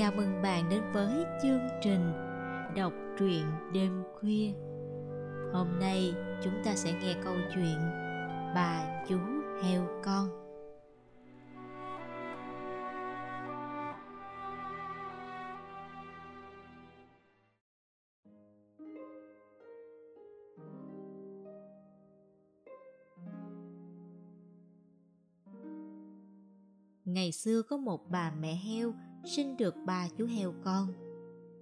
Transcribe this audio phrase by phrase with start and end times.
[0.00, 2.12] Chào mừng bạn đến với chương trình
[2.76, 4.52] Đọc truyện đêm khuya.
[5.52, 6.14] Hôm nay
[6.44, 7.78] chúng ta sẽ nghe câu chuyện
[8.54, 9.18] Bà chú
[9.62, 10.28] heo con.
[27.04, 28.92] Ngày xưa có một bà mẹ heo
[29.24, 30.88] sinh được ba chú heo con.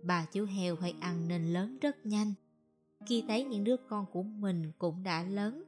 [0.03, 2.35] Bà chú heo hay ăn nên lớn rất nhanh.
[3.07, 5.65] Khi thấy những đứa con của mình cũng đã lớn,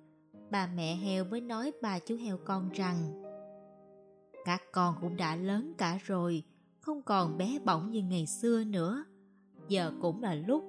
[0.51, 3.23] bà mẹ heo mới nói ba chú heo con rằng
[4.45, 6.43] Các con cũng đã lớn cả rồi,
[6.81, 9.05] không còn bé bỏng như ngày xưa nữa.
[9.69, 10.65] Giờ cũng là lúc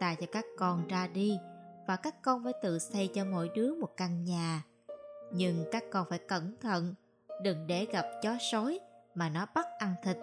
[0.00, 1.38] ta cho các con ra đi
[1.86, 4.62] và các con phải tự xây cho mỗi đứa một căn nhà.
[5.32, 6.94] Nhưng các con phải cẩn thận,
[7.42, 8.80] đừng để gặp chó sói
[9.14, 10.16] mà nó bắt ăn thịt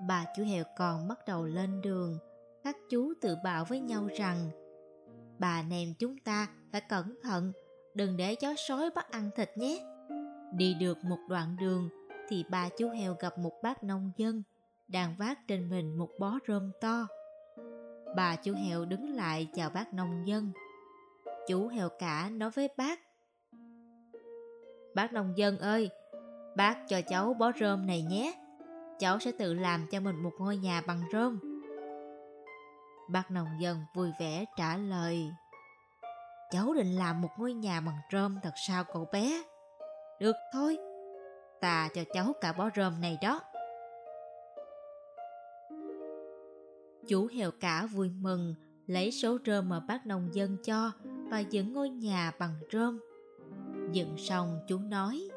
[0.00, 2.18] bà chú heo con bắt đầu lên đường.
[2.64, 4.50] Các chú tự bảo với nhau rằng,
[5.38, 7.52] bà nèm chúng ta phải cẩn thận,
[7.94, 9.84] đừng để chó sói bắt ăn thịt nhé.
[10.52, 11.88] Đi được một đoạn đường
[12.28, 14.42] thì ba chú heo gặp một bác nông dân
[14.88, 17.06] đang vác trên mình một bó rơm to.
[18.16, 20.52] Bà chú heo đứng lại chào bác nông dân.
[21.48, 23.00] Chú heo cả nói với bác
[24.94, 25.90] bác nông dân ơi,
[26.56, 28.34] bác cho cháu bó rơm này nhé
[29.00, 31.38] cháu sẽ tự làm cho mình một ngôi nhà bằng rơm.
[33.08, 35.30] Bác nông dân vui vẻ trả lời
[36.50, 39.42] Cháu định làm một ngôi nhà bằng rơm thật sao cậu bé?
[40.20, 40.78] Được thôi,
[41.60, 43.40] ta cho cháu cả bó rơm này đó.
[47.08, 48.54] Chú heo cả vui mừng
[48.86, 50.92] lấy số rơm mà bác nông dân cho
[51.30, 53.00] và dựng ngôi nhà bằng rơm.
[53.92, 55.28] Dựng xong chú nói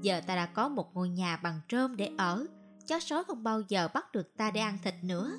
[0.00, 2.46] Giờ ta đã có một ngôi nhà bằng rơm để ở
[2.86, 5.30] chó sói không bao giờ bắt được ta để ăn thịt nữa.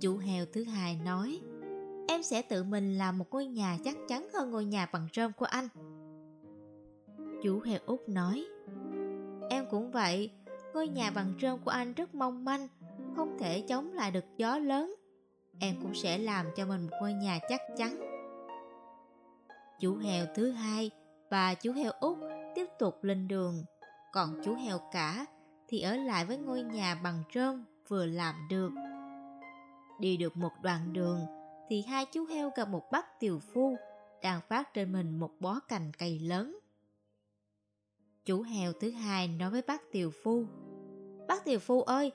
[0.00, 1.40] Chú heo thứ hai nói,
[2.08, 5.32] em sẽ tự mình làm một ngôi nhà chắc chắn hơn ngôi nhà bằng rơm
[5.32, 5.68] của anh.
[7.42, 8.46] Chú heo út nói,
[9.50, 10.30] em cũng vậy,
[10.74, 12.68] ngôi nhà bằng rơm của anh rất mong manh,
[13.16, 14.94] không thể chống lại được gió lớn.
[15.60, 18.00] Em cũng sẽ làm cho mình một ngôi nhà chắc chắn.
[19.80, 20.90] Chú heo thứ hai
[21.30, 22.18] và chú heo út
[22.54, 23.64] tiếp tục lên đường,
[24.12, 25.26] còn chú heo cả
[25.68, 28.72] thì ở lại với ngôi nhà bằng rơm vừa làm được.
[30.00, 31.20] Đi được một đoạn đường
[31.68, 33.76] thì hai chú heo gặp một bác tiều phu
[34.22, 36.58] đang phát trên mình một bó cành cây lớn.
[38.24, 40.44] Chú heo thứ hai nói với bác tiều phu
[41.28, 42.12] Bác tiều phu ơi,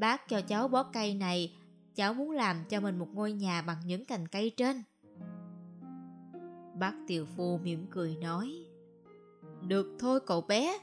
[0.00, 1.56] bác cho cháu bó cây này,
[1.94, 4.82] cháu muốn làm cho mình một ngôi nhà bằng những cành cây trên.
[6.78, 8.66] Bác tiều phu mỉm cười nói
[9.62, 10.78] Được thôi cậu bé,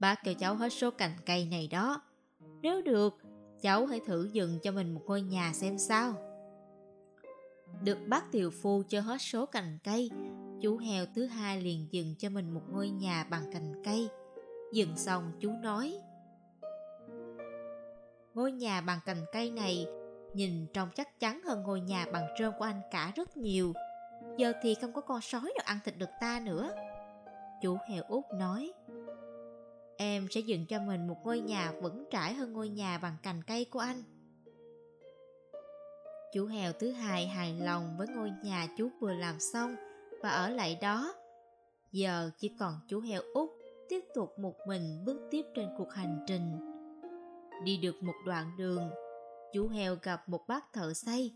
[0.00, 2.02] Bác cho cháu hết số cành cây này đó.
[2.62, 3.18] Nếu được,
[3.60, 6.14] cháu hãy thử dựng cho mình một ngôi nhà xem sao.
[7.82, 10.10] Được bác tiều phu cho hết số cành cây,
[10.60, 14.08] chú heo thứ hai liền dựng cho mình một ngôi nhà bằng cành cây.
[14.72, 15.98] Dựng xong chú nói
[18.34, 19.86] Ngôi nhà bằng cành cây này
[20.34, 23.72] nhìn trông chắc chắn hơn ngôi nhà bằng trơm của anh cả rất nhiều.
[24.36, 26.70] Giờ thì không có con sói nào ăn thịt được ta nữa.
[27.62, 28.72] Chú heo út nói
[30.02, 33.42] Em sẽ dựng cho mình một ngôi nhà vững trải hơn ngôi nhà bằng cành
[33.46, 34.02] cây của anh.
[36.34, 39.76] Chú heo thứ hai hài lòng với ngôi nhà chú vừa làm xong
[40.22, 41.14] và ở lại đó.
[41.92, 43.50] Giờ chỉ còn chú heo út
[43.88, 46.52] tiếp tục một mình bước tiếp trên cuộc hành trình.
[47.64, 48.90] Đi được một đoạn đường,
[49.52, 51.34] chú heo gặp một bác thợ xây.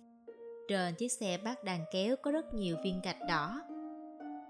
[0.69, 3.61] Trên chiếc xe bác đang kéo có rất nhiều viên gạch đỏ.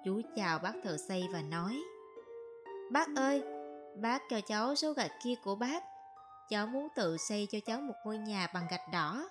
[0.05, 1.81] Chú chào bác thợ xây và nói
[2.93, 3.43] Bác ơi,
[3.97, 5.85] Bác cho cháu số gạch kia của bác.
[6.49, 9.29] Cháu muốn tự xây cho cháu một ngôi nhà bằng gạch đỏ.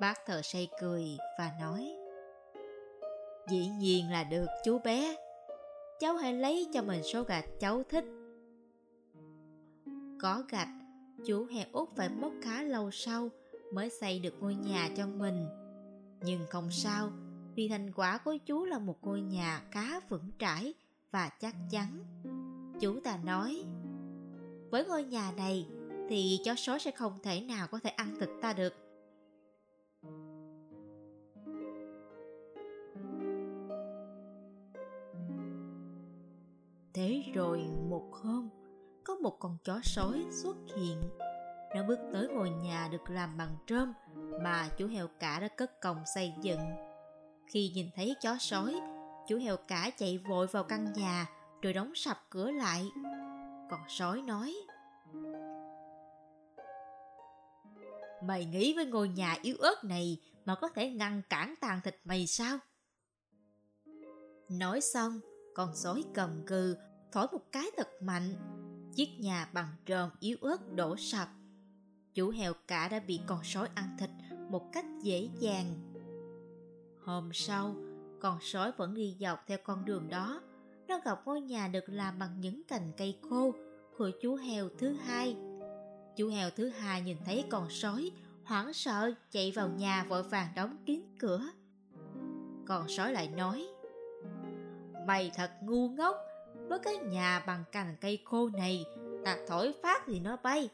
[0.00, 1.96] Bác thợ xây cười và nói,
[3.48, 5.16] Dĩ nhiên là được, chú bé.
[6.00, 8.04] Cháu hãy lấy cho mình số gạch cháu thích.
[10.20, 10.68] Có gạch,
[11.26, 13.28] Chú heo út phải mất khá lâu sau
[13.72, 15.46] Mới xây được ngôi nhà cho mình.
[16.20, 17.10] Nhưng không sao,
[17.54, 20.74] Vì thành quả của chú là một ngôi nhà khá vững trải
[21.10, 22.04] Và chắc chắn.
[22.82, 23.64] Chú ta nói,
[24.70, 25.66] Với ngôi nhà này
[26.08, 28.74] Thì chó sói sẽ không thể nào có thể ăn thịt ta được.
[36.94, 37.58] Thế rồi
[37.88, 38.48] một hôm,
[39.04, 41.02] Có một con chó sói xuất hiện.
[41.74, 43.92] Nó bước tới ngôi nhà được làm bằng trơm
[44.42, 46.60] Mà chú heo cả đã cất còng xây dựng.
[47.46, 48.80] Khi nhìn thấy chó sói,
[49.28, 51.26] Chú heo cả chạy vội vào căn nhà
[51.62, 52.90] rồi đóng sập cửa lại
[53.70, 54.54] con sói nói
[58.24, 62.00] Mày nghĩ với ngôi nhà yếu ớt này mà có thể ngăn cản tàn thịt
[62.04, 62.58] mày sao?
[64.48, 65.20] Nói xong,
[65.54, 66.76] con sói cầm cừ,
[67.12, 68.34] thổi một cái thật mạnh.
[68.94, 71.28] Chiếc nhà bằng tròn yếu ớt đổ sập.
[72.14, 74.10] Chủ heo cả đã bị con sói ăn thịt
[74.50, 75.92] một cách dễ dàng.
[77.04, 77.74] Hôm sau,
[78.20, 80.40] con sói vẫn đi dọc theo con đường đó.
[80.92, 83.52] Nó gặp ngôi nhà được làm bằng những cành cây khô
[83.98, 85.36] của chú heo thứ hai.
[86.16, 88.10] Chú heo thứ hai nhìn thấy con sói,
[88.44, 91.40] hoảng sợ chạy vào nhà vội vàng đóng kín cửa.
[92.66, 93.66] Con sói lại nói,
[95.06, 96.16] Mày thật ngu ngốc,
[96.68, 98.84] với cái nhà bằng cành cây khô này,
[99.24, 100.68] ta thổi phát thì nó bay.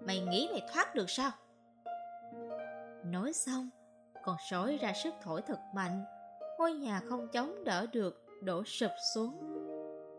[0.00, 1.30] Mày nghĩ mày thoát được sao?
[3.04, 3.70] Nói xong,
[4.24, 6.04] con sói ra sức thổi thật mạnh,
[6.58, 9.38] ngôi nhà không chống đỡ được, đổ sụp xuống.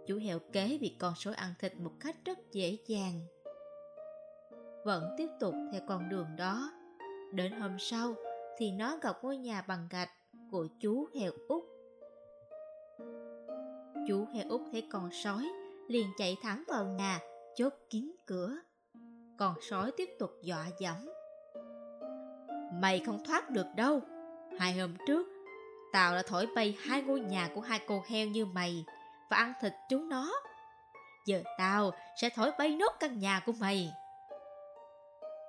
[0.08, 3.22] Chú heo kế bị con sói ăn thịt một cách rất dễ dàng.
[4.86, 6.72] Vẫn tiếp tục theo con đường đó.
[7.34, 8.14] Đến hôm sau
[8.58, 10.10] thì nó gặp ngôi nhà bằng gạch
[10.52, 11.64] của chú heo út.
[14.08, 15.48] Chú heo út thấy con sói
[15.88, 17.20] liền chạy thẳng vào nhà,
[17.56, 18.56] chốt kín cửa.
[19.38, 21.10] Con sói tiếp tục dọa dẫm.
[22.74, 24.02] Mày không thoát được đâu.
[24.60, 25.28] Hai hôm trước,
[25.98, 28.86] tào đã thổi bay hai ngôi nhà của hai con heo như mày
[29.30, 30.34] và ăn thịt chúng nó.
[31.26, 31.92] Giờ tao
[32.22, 33.92] sẽ thổi bay nốt căn nhà của mày.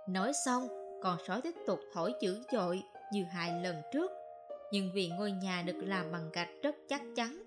[0.08, 0.68] Nói xong,
[1.02, 4.10] con sói tiếp tục thổi dữ dội như hai lần trước.
[4.72, 7.42] Nhưng vì ngôi nhà được làm bằng gạch rất chắc chắn,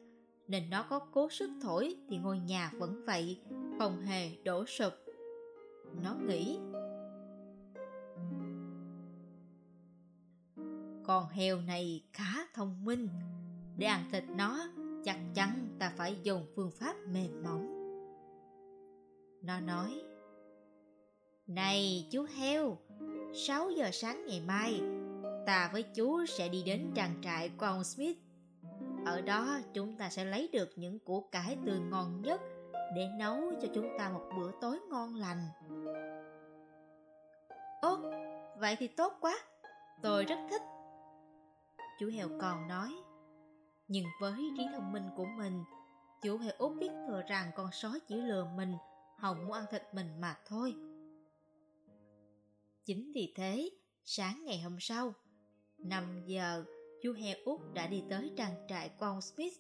[0.48, 3.40] nên nó có cố sức thổi thì ngôi nhà vẫn vậy,
[3.80, 4.94] không hề đổ sụp.
[6.04, 6.60] Nó nghĩ
[11.04, 13.10] Con heo này khá thông minh.
[13.78, 14.68] Để ăn thịt nó
[15.04, 17.68] Chắc chắn ta phải dùng phương pháp mềm mỏng.
[19.42, 20.02] Nó nói
[21.48, 22.78] Này chú heo
[23.34, 24.82] 6 giờ sáng ngày mai
[25.46, 28.18] Ta với chú sẽ đi đến trang trại của ông Smith.
[29.06, 32.42] Ở đó chúng ta sẽ lấy được những củ cải tươi ngon nhất
[32.96, 35.48] Để nấu cho chúng ta một bữa tối ngon lành.
[37.82, 37.98] Ố,
[38.60, 39.40] vậy thì tốt quá.
[40.02, 40.62] Tôi rất thích.
[42.02, 42.96] Chú heo còn nói.
[43.88, 45.64] Nhưng với trí thông minh của mình
[46.22, 48.76] Chú heo út biết thừa rằng con sói chỉ lừa mình
[49.18, 50.76] Hồng muốn ăn thịt mình mà thôi.
[52.86, 53.70] Chính vì thế,
[54.04, 55.14] sáng ngày hôm sau
[55.78, 56.66] 5 giờ,
[57.02, 59.54] chú heo út đã đi tới trang trại của ông Smith.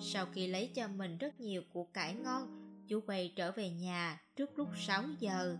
[0.00, 4.20] Sau khi lấy cho mình rất nhiều củ cải ngon Chú quay trở về nhà
[4.36, 5.56] trước lúc 6 giờ.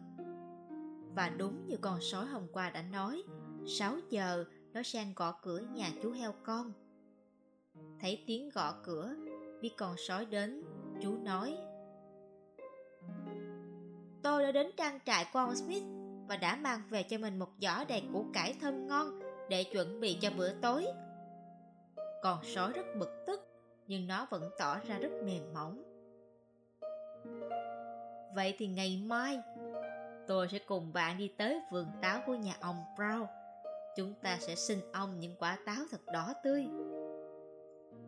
[1.14, 3.22] Và đúng như con sói hôm qua đã nói
[3.66, 4.44] 6 giờ
[4.76, 6.72] nó sang gõ cửa nhà chú heo con.
[8.00, 9.14] Thấy tiếng gõ cửa,
[9.60, 10.62] biết con sói đến,
[11.02, 11.56] chú nói.
[14.22, 15.82] Tôi đã đến trang trại của ông smith
[16.28, 19.20] và đã mang về cho mình một giỏ đầy củ cải thơm ngon
[19.50, 20.86] để chuẩn bị cho bữa tối.
[22.22, 23.40] Con sói rất bực tức,
[23.86, 25.82] nhưng nó vẫn tỏ ra rất mềm mỏng.
[28.34, 29.38] Vậy thì ngày mai,
[30.26, 33.26] tôi sẽ cùng bạn đi tới vườn táo của nhà ông brown
[33.96, 36.66] chúng ta sẽ xin ông những quả táo thật đỏ tươi.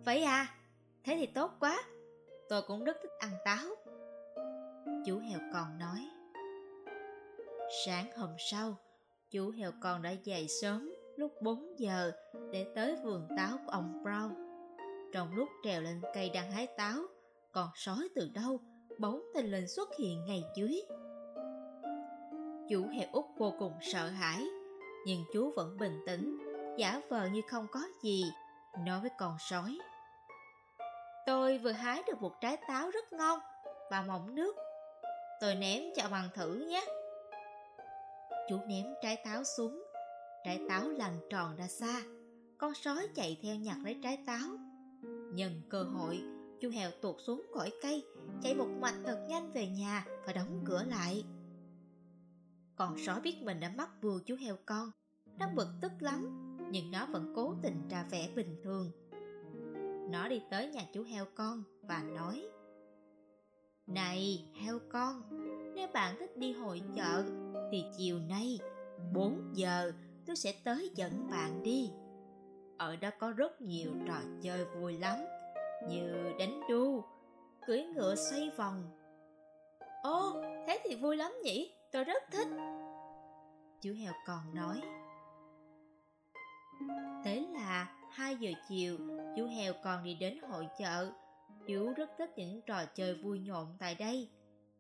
[0.05, 0.55] Vậy à,
[1.05, 1.83] thế thì tốt quá,
[2.49, 3.67] tôi cũng rất thích ăn táo.
[5.07, 6.09] Chú heo con nói.
[7.85, 8.77] Sáng hôm sau,
[9.31, 12.13] chú heo con đã dậy sớm lúc 4 giờ
[12.53, 14.31] để tới vườn táo của ông Brown.
[15.13, 17.03] Trong lúc trèo lên cây đang hái táo,
[17.53, 18.61] con sói từ đâu
[18.99, 20.81] bóng tình lình xuất hiện ngay dưới.
[22.69, 24.45] Chú heo út vô cùng sợ hãi
[25.09, 26.39] nhưng chú vẫn bình tĩnh,
[26.79, 28.25] giả vờ như không có gì,
[28.87, 29.79] nói với con sói.
[31.27, 33.41] Tôi vừa hái được một trái táo rất ngon
[33.91, 34.57] và mỏng nước.
[35.41, 36.85] Tôi ném cho bằng thử nhé.
[38.49, 39.85] Chú ném trái táo xuống,
[40.45, 42.03] trái táo lăn tròn ra xa.
[42.59, 44.49] Con sói chạy theo nhặt lấy trái táo.
[45.33, 46.23] Nhân cơ hội,
[46.61, 48.05] chú heo tuột xuống cõi cây,
[48.43, 51.25] chạy một mạch thật nhanh về nhà và đóng cửa lại.
[52.77, 54.91] Con sói biết mình đã mắc vừa chú heo con
[55.39, 58.91] nó bực tức lắm Nhưng nó vẫn cố tình ra vẻ bình thường.
[60.11, 62.49] Nó đi tới nhà chú heo con Và nói
[63.87, 65.23] Này heo con
[65.75, 67.25] Nếu bạn thích đi hội chợ
[67.73, 68.59] Thì chiều nay
[69.13, 69.93] 4 giờ
[70.27, 71.91] tôi sẽ tới dẫn bạn đi.
[72.79, 75.17] Ở đó có rất nhiều trò chơi vui lắm
[75.89, 77.05] Như đánh đu
[77.67, 78.83] Cưỡi ngựa xoay vòng.
[80.03, 82.49] Ồ, thế thì vui lắm nhỉ Tôi rất thích.
[83.81, 84.81] Chú heo còn nói
[87.25, 88.99] Thế là 2 giờ chiều
[89.37, 91.13] Chú heo còn đi đến hội chợ
[91.67, 94.31] Chú rất thích những trò chơi vui nhộn tại đây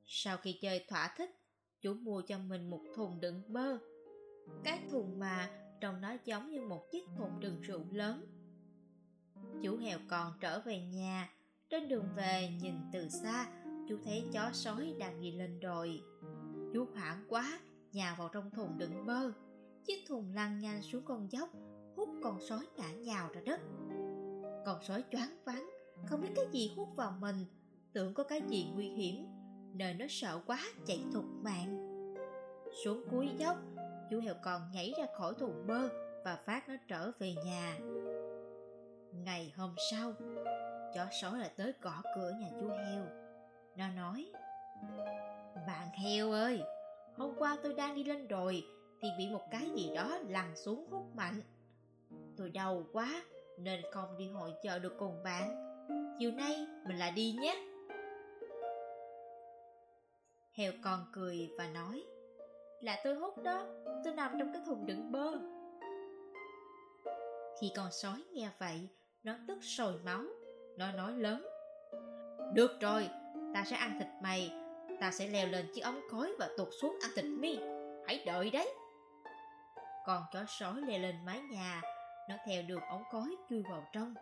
[0.07, 1.31] Sau khi chơi thỏa thích,
[1.81, 3.79] chú mua cho mình một thùng đựng bơ.
[4.65, 5.51] Cái thùng mà
[5.81, 8.27] trông nó giống như một chiếc thùng đựng rượu lớn.
[9.63, 11.31] Chú heo còn trở về nhà,
[11.71, 13.47] trên đường về nhìn từ xa,
[13.89, 16.01] chú thấy chó sói đang đi lên đồi.
[16.73, 17.61] Chú hoảng quá,
[17.93, 19.33] nhào vào trong thùng đựng bơ.
[19.87, 21.51] Chiếc thùng lăn nhanh xuống con dốc,
[21.99, 23.61] hút con sói ngã nhào ra đất.
[24.67, 25.71] Con sói choáng váng,
[26.07, 27.45] không biết cái gì hút vào mình,
[27.93, 29.27] tưởng có cái gì nguy hiểm,
[29.75, 31.95] nên nó sợ quá chạy thục mạng.
[32.85, 33.57] Xuống cuối dốc,
[34.11, 35.89] chú heo con nhảy ra khỏi thùng bơ
[36.25, 37.79] và phát nó trở về nhà.
[39.13, 40.13] Ngày hôm sau,
[40.95, 43.05] chó sói lại tới gõ cửa nhà chú heo.
[43.77, 44.33] Nó nói,
[45.67, 46.63] Bạn heo ơi,
[47.17, 48.65] hôm qua tôi đang đi lên đồi
[49.01, 51.41] thì bị một cái gì đó lăn xuống hút mạnh.
[52.39, 53.23] Tôi đau quá
[53.59, 55.51] nên không đi hội chợ được cùng bạn.
[56.19, 57.65] Chiều nay mình lại đi nhé.
[60.53, 62.05] Heo con cười và nói,
[62.81, 63.67] Là tôi hút đó,
[64.05, 65.39] tôi nằm trong cái thùng đựng bơ.
[67.61, 68.89] Khi con sói nghe vậy,
[69.25, 70.23] nó tức sôi máu.
[70.77, 71.47] Nó nói lớn,
[72.55, 73.09] Được rồi,
[73.55, 74.53] ta sẽ ăn thịt mày,
[75.01, 77.59] ta sẽ leo lên chiếc ống khói và tụt xuống ăn thịt mi.
[78.07, 78.75] Hãy đợi đấy.
[80.07, 81.83] Con chó sói leo lên mái nhà,
[82.29, 84.15] nó theo đường ống khói chui vào trong.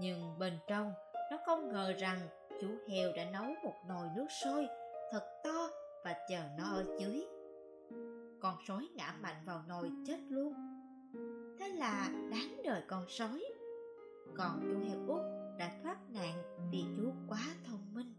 [0.00, 0.92] Nhưng bên trong,
[1.30, 2.28] nó không ngờ rằng
[2.60, 4.66] chú heo đã nấu một nồi nước sôi
[5.10, 5.68] thật to
[6.04, 7.26] và chờ nó ở dưới.
[8.40, 10.54] Con sói ngã mạnh vào nồi chết luôn.
[11.58, 13.44] Thế là đáng đời con sói.
[14.36, 15.22] Còn chú heo út
[15.58, 18.15] đã thoát nạn vì chú quá thông minh.